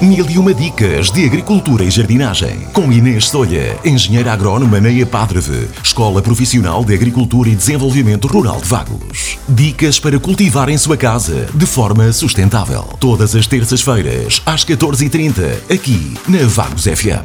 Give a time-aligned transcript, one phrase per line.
[0.00, 2.66] Mil e uma dicas de agricultura e jardinagem.
[2.74, 8.68] Com Inês Solha, engenheira agrónoma na EPADREV, Escola Profissional de Agricultura e Desenvolvimento Rural de
[8.68, 9.38] Vagos.
[9.48, 12.82] Dicas para cultivar em sua casa de forma sustentável.
[13.00, 17.24] Todas as terças-feiras, às 14h30, aqui na Vagos FM.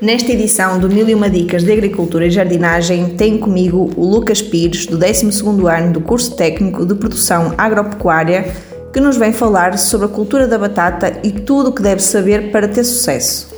[0.00, 4.42] Nesta edição do Mil e Uma Dicas de Agricultura e Jardinagem, tenho comigo o Lucas
[4.42, 8.52] Pires, do 12º ano do curso técnico de produção agropecuária,
[8.92, 12.50] que nos vem falar sobre a cultura da batata e tudo o que deve saber
[12.52, 13.48] para ter sucesso.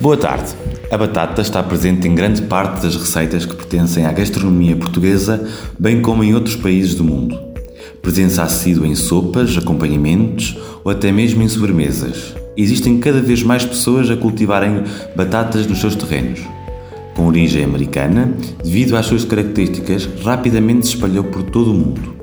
[0.00, 0.54] Boa tarde.
[0.90, 5.46] A batata está presente em grande parte das receitas que pertencem à gastronomia portuguesa,
[5.78, 7.38] bem como em outros países do mundo.
[8.00, 14.10] Presença assídua em sopas, acompanhamentos ou até mesmo em sobremesas existem cada vez mais pessoas
[14.10, 14.84] a cultivarem
[15.14, 16.40] batatas nos seus terrenos.
[17.14, 18.32] Com origem americana,
[18.62, 22.16] devido às suas características, rapidamente se espalhou por todo o mundo.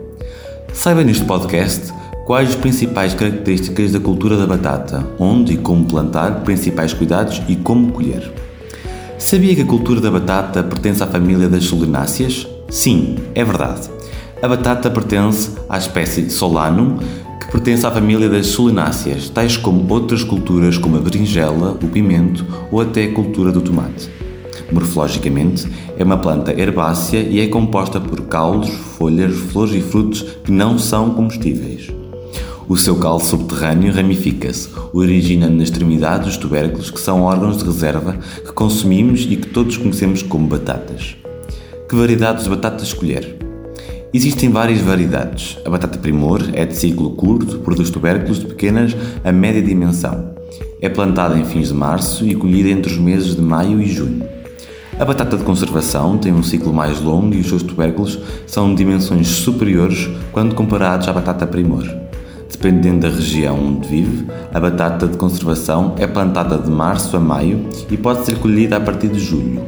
[0.74, 1.94] Saiba neste podcast
[2.26, 7.56] quais as principais características da cultura da batata, onde e como plantar, principais cuidados e
[7.56, 8.32] como colher.
[9.18, 12.48] Sabia que a cultura da batata pertence à família das solanáceas?
[12.70, 13.90] Sim, é verdade.
[14.42, 16.98] A batata pertence à espécie Solanum,
[17.52, 22.82] pertence à família das solináceas, tais como outras culturas como a berinjela, o pimento ou
[22.82, 24.10] até a cultura do tomate.
[24.72, 25.68] Morfologicamente,
[25.98, 30.80] é uma planta herbácea e é composta por caules, folhas, flores e frutos que não
[30.80, 32.03] são comestíveis.
[32.68, 38.18] O seu calo subterrâneo ramifica-se, originando na extremidade os tubérculos que são órgãos de reserva
[38.46, 41.18] que consumimos e que todos conhecemos como batatas.
[41.90, 43.38] Que variedades de batatas escolher?
[44.14, 45.58] Existem várias variedades.
[45.66, 50.34] A batata primor é de ciclo curto, produz tubérculos de pequenas a média dimensão.
[50.80, 54.24] É plantada em fins de março e colhida entre os meses de maio e junho.
[54.98, 58.76] A batata de conservação tem um ciclo mais longo e os seus tubérculos são de
[58.76, 61.84] dimensões superiores quando comparados à batata primor.
[62.54, 67.68] Dependendo da região onde vive, a batata de conservação é plantada de março a maio
[67.90, 69.62] e pode ser colhida a partir de julho.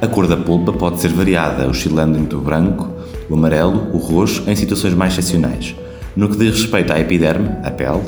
[0.00, 2.90] A cor da polpa pode ser variada, oscilando entre o branco,
[3.30, 5.76] o amarelo, o roxo, em situações mais excepcionais.
[6.16, 8.02] No que diz respeito à epiderme, a pele,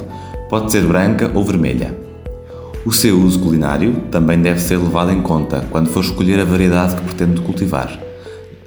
[0.51, 1.97] pode ser branca ou vermelha.
[2.85, 6.97] O seu uso culinário também deve ser levado em conta quando for escolher a variedade
[6.97, 7.97] que pretende cultivar,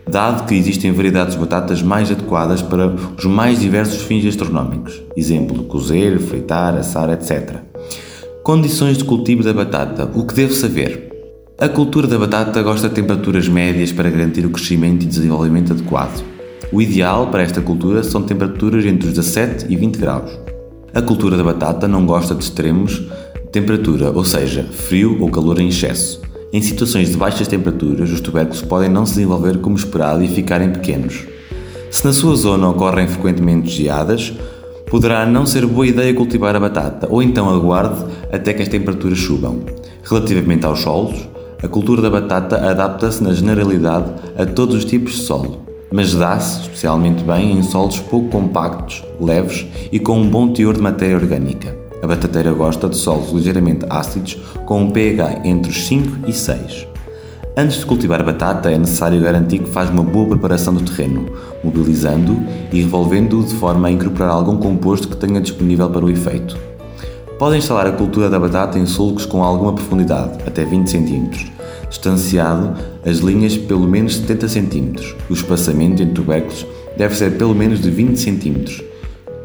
[0.10, 2.88] dado que existem variedades de batatas mais adequadas para
[3.18, 7.58] os mais diversos fins gastronómicos, exemplo, cozer, fritar, assar, etc.
[8.44, 10.10] Condições de cultivo da batata.
[10.16, 11.12] O que devo saber?
[11.60, 16.24] A cultura da batata gosta de temperaturas médias para garantir o crescimento e desenvolvimento adequado.
[16.72, 20.32] O ideal para esta cultura são temperaturas entre os 17 e 20 graus.
[20.94, 25.60] A cultura da batata não gosta de extremos de temperatura, ou seja, frio ou calor
[25.60, 26.22] em excesso.
[26.54, 30.72] Em situações de baixas temperaturas, os tubérculos podem não se desenvolver como esperado e ficarem
[30.72, 31.26] pequenos.
[31.92, 34.34] Se na sua zona ocorrem frequentemente geadas,
[34.90, 39.20] poderá não ser boa ideia cultivar a batata, ou então aguarde até que as temperaturas
[39.20, 39.62] subam.
[40.04, 41.28] Relativamente aos solos,
[41.62, 46.62] a cultura da batata adapta-se na generalidade a todos os tipos de solo mas dá-se
[46.62, 51.87] especialmente bem em solos pouco compactos, leves e com um bom teor de matéria orgânica.
[52.02, 56.88] A batateira gosta de solos ligeiramente ácidos com um pH entre os 5 e 6.
[57.60, 61.26] Antes de cultivar batata, é necessário garantir que faz uma boa preparação do terreno,
[61.64, 66.56] mobilizando-o e revolvendo-o de forma a incorporar algum composto que tenha disponível para o efeito.
[67.40, 71.30] Pode instalar a cultura da batata em sulcos com alguma profundidade, até 20 cm,
[71.90, 75.16] distanciado as linhas pelo menos 70 cm.
[75.28, 76.64] O espaçamento entre tubérculos
[76.96, 78.87] deve ser pelo menos de 20 cm.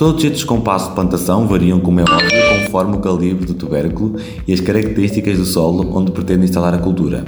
[0.02, 4.16] Todos estes compassos de plantação variam, como é óbvio, conforme o calibre do tubérculo
[4.48, 7.24] e as características do solo onde pretende instalar a cultura.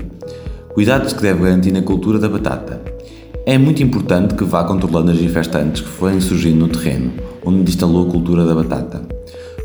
[0.71, 2.83] Cuidados que deve garantir na cultura da batata.
[3.47, 7.13] É muito importante que vá controlando as infestantes que forem surgindo no terreno
[7.45, 9.03] onde instalou a cultura da batata.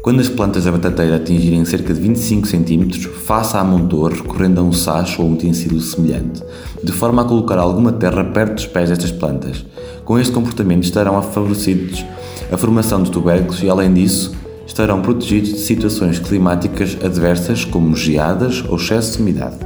[0.02, 4.64] Quando as plantas da batateira atingirem cerca de 25 cm, faça a montor recorrendo a
[4.64, 6.42] um sacho ou um utensílio semelhante,
[6.82, 9.66] de forma a colocar alguma terra perto dos pés destas plantas.
[10.06, 12.06] Com este comportamento estarão favorecidos
[12.50, 14.34] a formação de tubérculos e, além disso,
[14.66, 19.58] estarão protegidos de situações climáticas adversas como geadas ou excesso de umidade.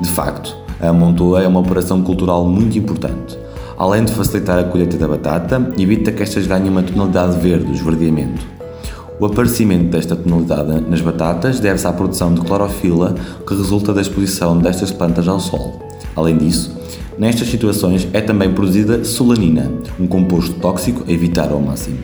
[0.00, 3.38] De facto, a amontoa é uma operação cultural muito importante.
[3.78, 8.61] Além de facilitar a colheita da batata, evita que estas ganhem uma tonalidade verde, esverdeamento.
[9.22, 13.14] O aparecimento desta tonalidade nas batatas deve-se à produção de clorofila
[13.46, 15.80] que resulta da exposição destas plantas ao sol.
[16.16, 16.76] Além disso,
[17.16, 19.70] nestas situações é também produzida solanina,
[20.00, 21.98] um composto tóxico a evitar ao máximo.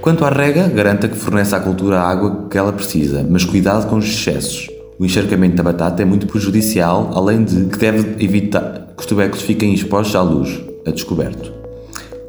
[0.00, 3.88] Quanto à rega, garanta que fornece à cultura a água que ela precisa, mas cuidado
[3.88, 4.68] com os excessos.
[4.98, 9.44] O encharcamento da batata é muito prejudicial, além de que deve evitar que os tubérculos
[9.44, 11.52] fiquem expostos à luz, a descoberto.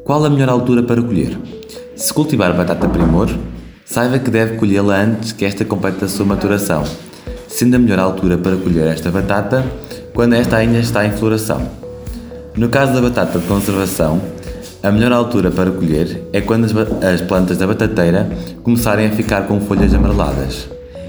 [0.04, 1.36] Qual a melhor altura para colher?
[1.96, 3.28] Se cultivar batata primor,
[3.90, 6.84] saiba que deve colhê-la antes que esta complete a sua maturação,
[7.48, 9.64] sendo a melhor altura para colher esta batata
[10.14, 11.68] quando esta ainda está em floração.
[12.56, 14.20] No caso da batata de conservação,
[14.80, 18.30] a melhor altura para colher é quando as plantas da batateira
[18.62, 20.68] começarem a ficar com folhas amareladas.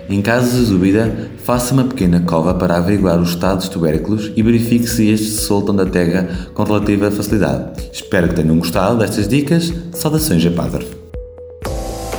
[0.10, 4.42] Em caso de dúvida, faça uma pequena cova para averiguar o estado dos tubérculos e
[4.42, 7.90] verifique se estes se soltam da terra com relativa facilidade.
[7.94, 9.72] Espero que tenham gostado destas dicas.
[9.94, 11.01] Saudações Padre.